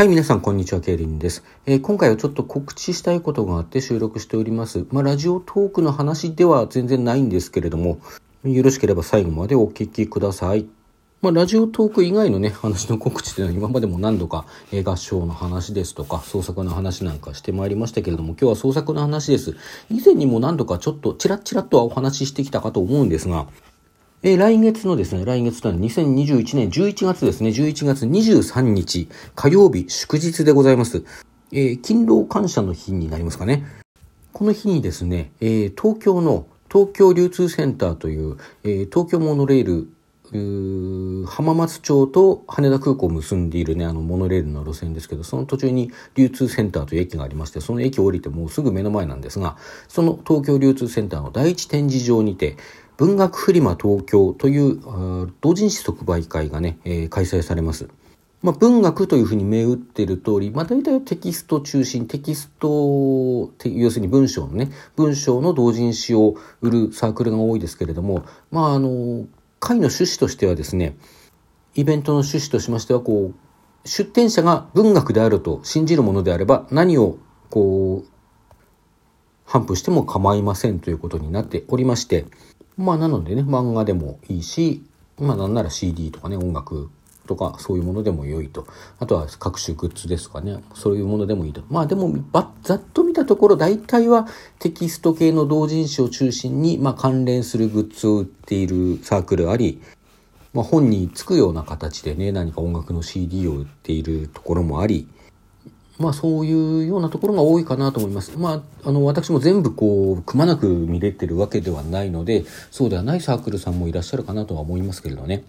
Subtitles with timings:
[0.00, 4.86] はい、皆さん、こんにちは、ケイリンです、えー、今回はちょっと告知したいことがあって収録しております。
[4.92, 7.98] まあ、ラジオトークの話では全然ないんですけれども、
[8.42, 10.64] よろしければ最後までお聞きください。
[11.20, 19.54] まあ、ラジオトーク以外のね、話の告知というのは 今までも何度か、え、合唱の話ですとか、創作の話なんかしてまいりましたけれども、今日は創作の話です。
[19.90, 23.48] 以前にも何度かちょっとチラッチラッとはお話ししてきたかと思うんですが、
[24.22, 31.04] えー、来月のですね、来月とは2021年11月ですね、11月23日、火曜日、祝日でございます。
[31.52, 33.64] えー、勤労感謝の日になりますかね。
[34.34, 39.88] この日にですね、えー、東京の東京流通センターという、えー、東京モノレール
[41.26, 49.56] 浜松町と羽田空港を結んでいるね、あのモノレールの路線ですけど、その途中に流通センターという駅がありまして、その駅を降りてもうすぐ目の前なんですが、
[49.88, 52.58] その東京流通センターの第一展示場にて、
[53.00, 54.78] 文学フリマ東京という
[55.40, 57.88] 同人誌即売会がね、えー、開催されます。
[58.42, 69.24] まあ、文学というふうに銘打っている通り、まあ、大体テキスト中心、テキスト、要するに文章のね、文章の同人誌を売るサークルが多いですけれども、まあ、あの、
[69.60, 70.94] 会の趣旨としてはですね、
[71.74, 77.16] イベントの趣旨としましては、こう、出展者が文学であると信じるものであれば、何を、
[77.48, 78.54] こう、
[79.46, 82.26] 反布しても構いませんということになっておりまして、
[82.80, 84.82] まあなのでね、漫画でもいいし、
[85.18, 86.90] まあなんなら CD とかね、音楽
[87.26, 88.66] とかそういうものでも良いと。
[88.98, 90.62] あとは各種グッズですかね。
[90.74, 91.62] そういうものでもいいと。
[91.68, 92.12] まあでも、
[92.62, 94.26] ざっと見たところ大体は
[94.58, 99.80] テキスト系の同人誌を中心に、まあ関連するグッズを売っているサークルあり、
[100.54, 105.06] まあ本につくような形でね、何か音楽の CD を売っているところもあり、
[106.00, 108.36] まあそういうようなところが多いかなと思います。
[108.38, 115.44] まあ、あの、私も全部こう、くまなく見れてるわけではないので、そうではないサークルさんもいらっしゃるかなとは思いますけれどね。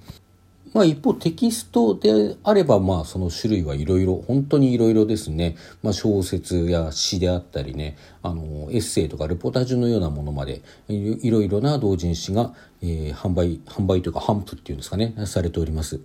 [0.73, 15.99] まあ一方テキストであればまあその種類はいろいろ本当にいろいろですね、まあ、小説や詩であったりねあのエッセイとかレポタージュのようなものまでいろいろな同人誌が、えー、販売販売というか販布っていうんですかねされております。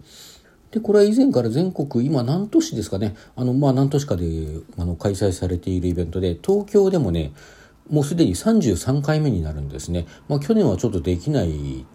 [0.76, 4.26] で、これは以前から全国、今何都市ですかね、あの、まあ何都市かで
[4.76, 7.32] あの開催されているイベントで、東京でもね、
[7.88, 10.06] もうすでに33回目になるんですね。
[10.28, 11.86] まあ去年はちょっとできない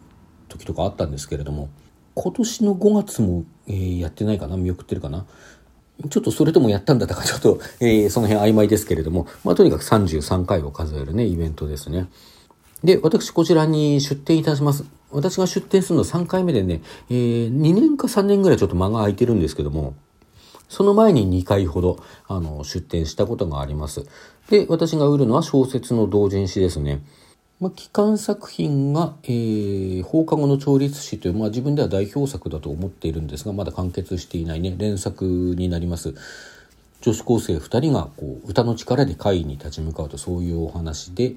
[0.47, 1.69] 時とかあったんですけれども、
[2.15, 5.27] 今年の5月も、えー、やってないかな見送ってるかな
[6.09, 12.07] ちょっとそれともやったんだったかちょっと、えー、その辺曖昧ですけれども、まあとにかく33回を数えるね、イベントですね。
[12.83, 14.85] で、私こちらに出店いたします。
[15.11, 19.93] 私が出店するの3回目でね、えー、2年か3年ぐらいちょっと間が空いてるんですけども、
[20.69, 24.05] その前に2回ほど、あの、出展したことがあります。
[24.49, 27.01] で、私が売るのは小説の同人誌ですね。
[27.59, 36.15] まあ、機関作品が、えー、放課後の調律師という、まあ、自分では代表作だと思っているんですが、まだ完結していないね、連作になります。
[37.01, 41.35] 女子高生2人がこう歌の力で会議に立ち向かうとそういうお話で、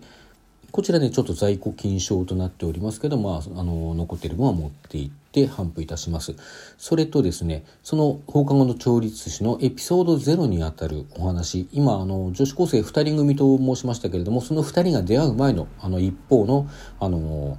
[0.75, 6.35] こちらね、ちょっと在庫禁止となっておりますけど、まあ、あの、残っている分は持っていって頒布いたします。
[6.79, 16.69] それとですね、その放課後の調律師のエピソード0にあたるお話、今、あの、女子高生2人組と申しましたけれども、その2人が出会う前の、あの、一方の、
[16.99, 17.56] あの、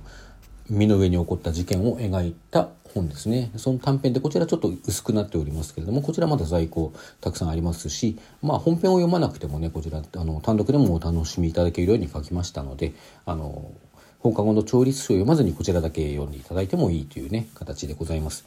[0.70, 3.52] 身の上に起こった事件を描いた本ですね。
[3.58, 12.94] その短編でこちらちょっと薄くなっておりますけれども、こちらまだ在庫たくさんありますし、まあ本編を読まなくてもね、こちらあの単独でもお楽しみいただけるように書きましたので、
[13.26, 13.72] あの、
[14.20, 18.46] 放課後の調律書を読まずにこちらだけ読んでいただいてもいいというね、形でございます。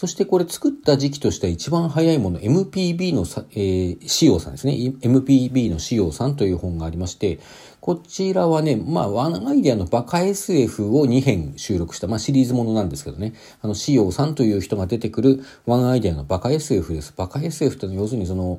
[0.00, 4.72] そしてこれ作った時期としては一番早いもの、MPB のさ、えー、仕様さんですね。
[4.72, 7.38] MPB の仕様さんという本がありまして、
[7.82, 13.34] こちらはね、まあ、ワンアイデアのバカ SF を2編収録した、まあ、シリーズものなんですけどね。
[13.60, 17.12] あの、仕様さんという人が出てくるワンアイデアのバカ SF です。
[17.14, 18.58] バカ SF ってのは要するにその、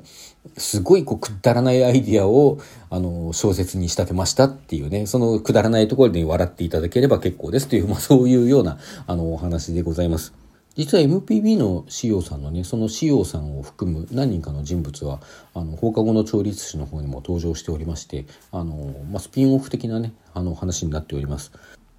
[0.56, 2.58] すごいこう、くだらないアイデアを、
[2.88, 10.41] あの、小説に仕立てましたっていうね、そのくだらないところで笑っていただければ結構ですという、まあ、そういうような、あの、お話でございます。
[10.74, 15.20] 実は MPB の CO さんのねその CO さんを含む何人かの人物は
[15.54, 21.52] あの放課後の調律師の方にも登場しておりましてあの、まあ、スピンオフ的なねあの話になっております。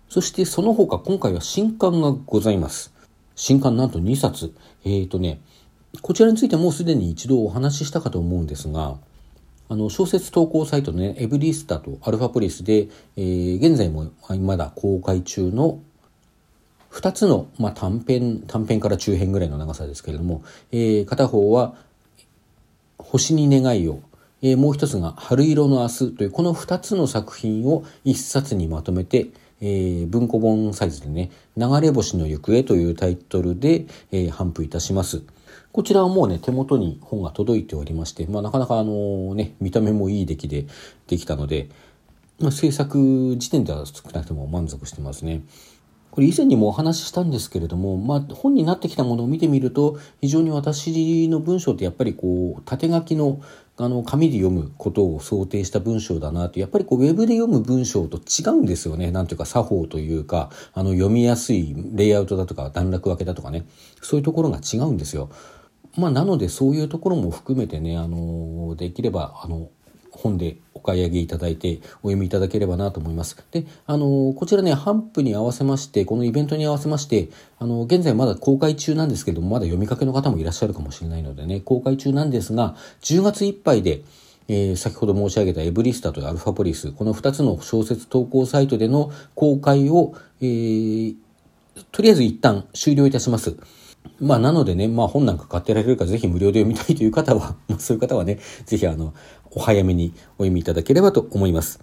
[0.10, 2.94] そしてその他今回は新刊がございます。
[3.36, 4.54] 新刊なんと2冊。
[4.86, 5.40] えっ、ー、とね
[6.02, 8.98] こちらについてもうすでに一度お話ししたかと思うんですが
[9.70, 15.80] あの小説投稿サイトのねエブリスタとアルファポリスで、えー、現在もまだ公開中の
[16.94, 21.76] 2つの、まあ、短編、短編から中編ぐらいの長さですけれども、えー、片方は、
[23.00, 24.02] 星に願いを、
[24.42, 29.28] えー、もう一つが春色の明日という、この2つの作品を1冊にまとめて、
[29.60, 35.24] えー、文庫本サイズでね、流れ星の行方というタイトルで、えー、頒布いたします。
[35.72, 40.68] こちらはもうね、手元に本が届いておりまして、まあ、なかなかあのね、見た目もいい出来で
[41.08, 41.70] できたので、
[42.40, 45.42] まあ、制作時点では少なくとも満足してますね。
[46.14, 53.42] これ以前にもお話ししたんですけれども、まあ、本になってきたものを見てみると、非常に私の文章ってやっぱりこう、縦書きの
[53.78, 63.66] あの紙で読むことを想定した文章だなとやっぱりこうウェブで読む文章と違うんですよねなんていうか作法というかあの読みやすいレイアウトだとか段落分けだとかね
[64.00, 65.32] そういうところが違うんですよ。
[65.98, 69.70] まあ、なのでそういうところも含めてねあのできればあの
[70.18, 73.36] 本でお買い上げいただいてお読みいただければなと思います。
[73.52, 77.30] で、あの、こちらね、ハンプに合わせまして、このイベントに合わせまして、
[77.60, 84.04] あの、現在まだ公開中なんですけども、まだ読みかけの方もいらっしゃるかもしれないのでね、公開中なんですが、10月いっぱいで、
[84.48, 91.16] えー、先ほど申し上げたエブリスタとアルファポリス、この2つの小説投稿サイトでの公開を、えー、
[91.92, 93.56] とりあえず一旦終了いたします。
[94.20, 99.14] まあ、なのでね、まあ、本なんか買ってられるから、ぜひ無料で読みたいという方は、まあ、そういう方はね、ぜひ、あの、
[99.56, 101.82] お早めにお読みいただければと思います。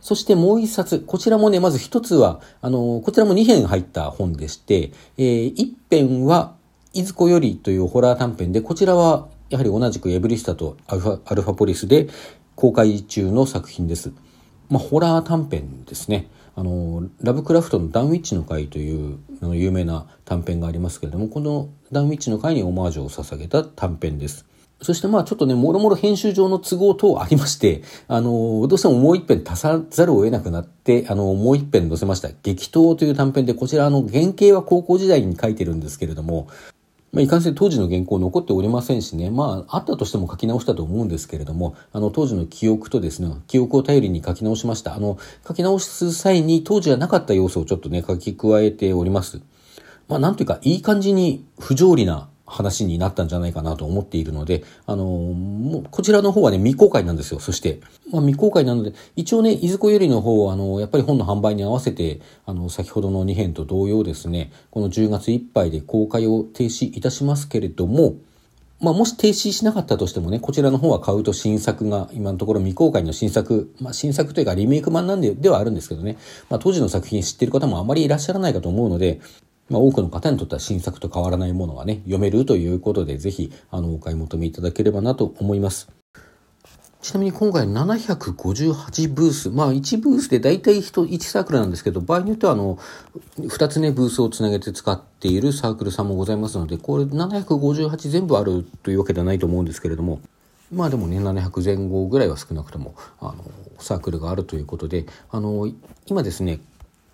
[0.00, 6.56] そしてもう一冊、こちらもね、まず一つは、あの、こちらも2編入った本でして、えー、一編は、
[6.92, 12.08] いずこよりというホラー短編で、こちらは、やはり同じくエブリスタとアルファアルファポリスで
[12.56, 14.12] 公開中の作品です。
[14.70, 16.28] まあ、ホラー短編ですね。
[16.54, 24.46] あの、ラブクラフトのダンウィッチの会というあの有名な短編がありますけれども、このダンウィッチの会にオマージュを捧げた短編です。
[24.82, 32.30] そしてまあちょっとね、もろもろ編集上の都合等ありまして、 あの、どうしてももう一編足さざるを得なくなって、あの、もう一編載せました。
[32.42, 36.48] 激闘という短編で、こちらあの、原型は高校時代に書いてるんですけれども、
[37.12, 44.94] まあ、いかんせん当時の原稿残っておりませんしね、まあ、あったとしても書き直したと思うんですけれども、あの、当時の記憶とですね、記憶を頼りに書き直しました。
[44.94, 49.42] あの、書き直す際に当時はなかった要素をちょっとね、書き加えております。
[50.08, 57.40] まあ、なんというか、いい感じに不条理な話になったんじゃないかなと思っているので、あのもうこちらの方はね、未公開なんですよ。
[57.40, 57.80] そして、
[58.12, 68.14] まあ、未公開なので、一応ね、いずこよりの方は、あの、やっぱり本の販売に合わせて、あの、先ほどの2編と同様ですね、この10月いっぱいで公開を停止いたしますけれども、
[68.82, 76.18] まあ、もし停止しなかったとしてもね、こちらの方は買うと新作が、今のところ未公開の新作、まあ、新作というかリメイク版なんで、ではあるんですけどね、
[76.50, 79.20] まあ、当時の作品知ってる方もあまりいらっしゃらないかと思うので、
[79.72, 85.88] まあ、多くの方にとっては新作と変わらないものがね、読めるということで、ぜひ、あの、お買い求めいただければなと思います。
[87.00, 92.78] ちなみに今回758ブース、まあ1ブースで大体 1, 1サークルなんですけど、場合によってはあの、
[93.38, 100.20] 2つね、ブースをつなげて使っているサークルさんもございますので、これ758全部あるというわけではないと思うんですけれども、
[100.70, 103.36] まあでもね、700前後ぐらいは少なくとも、あの、
[103.78, 105.68] サークルがあるということで、あの、
[106.06, 106.60] 今ですね、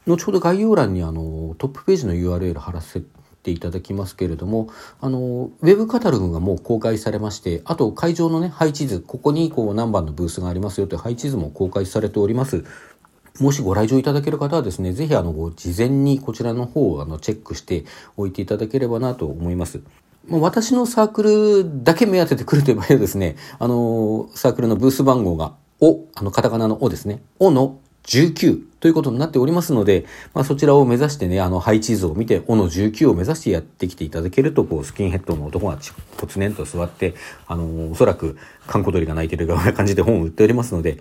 [0.08, 1.22] 後ほど概要欄にあの
[1.58, 3.02] トップページの URL 貼らせ
[3.42, 4.70] ていただきますけれども、
[5.00, 12.64] あの、ウェブカタログがもう公開されまして、あと会場のね、配置図、ここにこう何番のブースがありますよという配置図も公開されております。
[13.40, 17.84] もしご来場いただける方はですね、ぜひあの、事前にこちらの方をあのチェックして
[18.16, 19.80] おいていただければなと思います。
[20.28, 35.78] ま私のサークルだけ目当ててくるという場合はですね、あの、サークルのブース番号が、お、あの、カタカナのおですね、おの19ということになっておりますので、まあ、そちらを目指してね、あの、配置図を見て、おの19を目指してやってきていただけると、こう、スキンヘッドの男が
[36.16, 37.14] ぽつねんと座って、
[37.46, 40.98] あの、おそらく、閑古鳥が鳴いてるような感じで本を売っておりますので、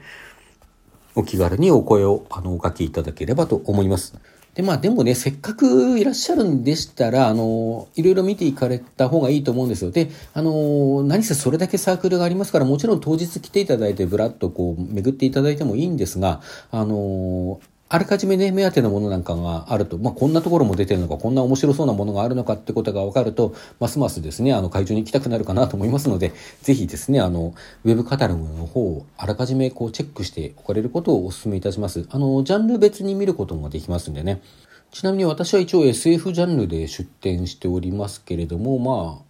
[1.15, 4.15] お気軽にお声を、あの、お書きいただければと思います。
[4.57, 9.91] で、まあでもね、せっかくいらっしゃるんでしたら、あの、いろいろ見ていかれた方がいいと思うんですよ。
[9.91, 27.53] で、あの、何せそれだけサークルがありますから、もちろん当日来ていただいて、ぶらっとこう、巡っていただいてもいいんですが、あの、あらかじめね、目当てのものなんかがあると、まあ、こんなところも出てるのか、こんな面白そうなものがあるのかってことが分かると、ますますですね、あの、会場に行きたくなるかなと思いますので、ぜひですね、あの、
[27.85, 32.05] ウェブカタログの方をあらかじめこうチェックしておかれることをお勧めいたします。
[32.09, 34.41] あの、ジャンル別に見ることもできますんでね。
[34.91, 39.27] ちなみに私は一応 SF ジャンルで出展しておりますけれども、まあ、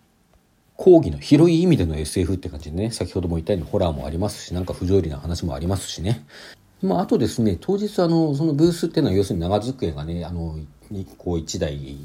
[0.77, 6.25] 講義の広い意味での SF って感じでね、先ほども言ったようにホラーもありますし、なんか不条理な話もありますしね。
[6.81, 10.60] まあ、あとですね、当日あの、そのブースっていうのは要するに長机がね、あの、
[11.17, 11.98] こう1台、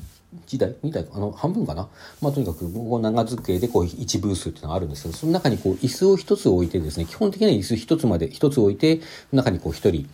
[0.47, 1.89] 1台 ?2 台あの、半分かな
[2.23, 9.01] まあ、とにかく、こう長机でこう1ブースっていうのがあるんですけど、その中にこう椅子を1つ置いてですね、基本的には椅子1つまで、1つ置いて、
[9.31, 10.09] 中にこう1人、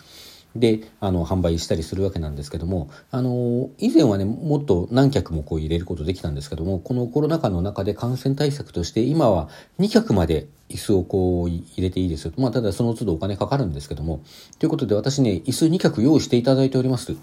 [0.58, 9.48] で、あの、販売したりするわけなんですけども、あの、以前はね、もっと何客もこう入れることできたんですけども、このコロナ禍の中で感染対策として、今は
[9.78, 12.32] 2客まで椅子をこう入れていいですよ。
[12.36, 14.22] まあ、ただその都度お金かかるんですけども、
[14.58, 17.16] ということで私ね、椅子2脚用意していただいております。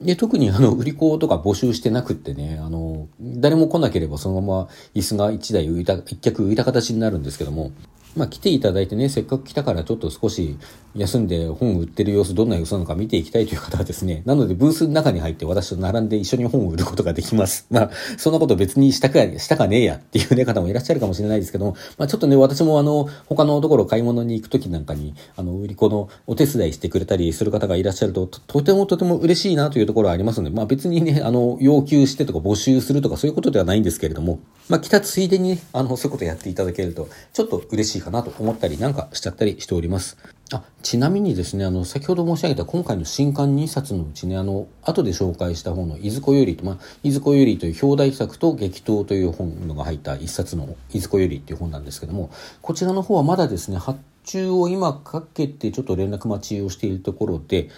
[0.00, 7.72] で、特にあの、売り子とか募集してなくってね、あの、誰も来なければそのまま椅子が1台浮いた、1脚浮いた形になるんですけども、
[8.14, 10.58] まあ来ていただいてね、せっかく来たからちょっと少し
[10.96, 17.66] 休んで本売ってる様子、どんな様子なのか見ていきたいという方はですね、なのでブースの中に入って私と並んで一緒に本を売ることができます。
[17.70, 34.38] まあ、そんなこと別にしたか、したかねえやっていうね、方もいらっしゃるかもしれないですけども、まあちょっとね、私もあの、他のところ買い物に行くときなんかに、あの、売り子のお手伝いしてくれたりする方がいらっしゃると、ととてもとても嬉しいなというところはありますので、まあ別にね、あの、要求してとか募集するとかそういうことではないんですけれども、
[34.68, 40.16] まあ来たついでにね、あの、そういうことやっていただけると、ちょっと嬉しいかなと思ったりなんかしちゃったりしております。
[40.52, 52.30] あ、ちなみにですね、あの、先ほど申し上げた今回の新刊2冊のうちね、あの、後で紹介した本のいずこより、まあ、いずこよりという表題作と激闘という本のが入った一冊のいずこよりっていう本なんですけども、
[52.62, 57.68] こちらの方はまだですね、発注を今かけてちょっと連絡待ちをしているところで、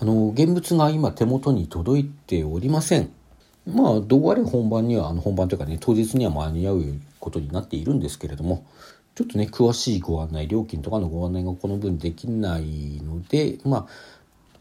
[0.00, 3.10] あの、現物が今手元に届いておりません。
[3.66, 6.84] まあ、どうあれ本番には、あの、本番というかね、当日には間に合う
[7.18, 8.64] ことになっているんですけれども、
[9.18, 13.86] ちょっとね、詳しいご案内、料金とかのご案内がこの分できないので、まあ、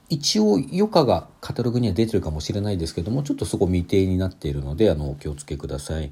[0.10, 6.12] 一応余暇がカタログには出てるかもしれないですけども、ちょっとそこ未定になっているので、あの、お気をつけください。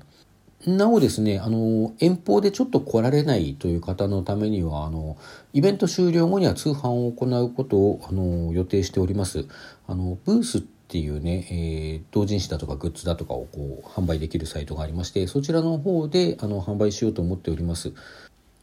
[0.67, 5.17] なおですね、あの、遠方でちょっと来られないという方のためには、あの、
[5.53, 9.47] イベント終了後には通販を行うことを、あの、予定しております。
[9.87, 17.93] あの、ブースっていうね、えー、同人誌だとかグッズだとかをこう販売できるサイトがありまして、そちらの方であの販売しようと思っております。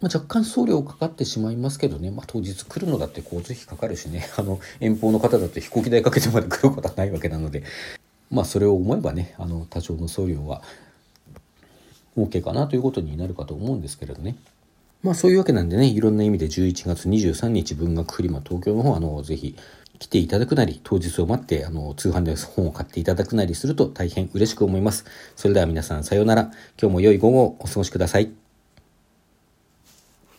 [0.02, 7.62] まあ、若干送料かかってしまいますけどね、まあ、当日来るのだって交通費かかるしね、 あの、遠方の方だと飛行機代かけてまで来ることはないわけなので、
[8.28, 10.62] まあ、それを思えばね、あの、多少の送料は
[12.18, 14.36] OK かなということになるかと思うんですけれどね。
[15.04, 19.54] まあ、そういうわけなんでね、いろんな意味で11月23日文学フリマ東京の方、あの、ぜひ
[20.00, 25.04] 来ていただくなり、当日を待って、あの、通販で本を買っていただくなりすると大変嬉しく思います。
[25.36, 26.50] それでは皆さんさようなら。
[26.80, 28.41] 今日も良い午後をお過ごしください。